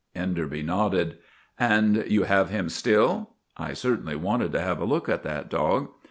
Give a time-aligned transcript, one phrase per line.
[0.15, 1.19] Enderby nodded."
[1.59, 5.89] And you have him still?' I certainly wanted to have a look at that dog.